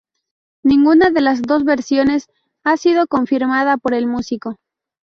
[0.63, 2.25] Ninguna de las dos versiones
[2.63, 4.57] ha sido confirmada por el músico.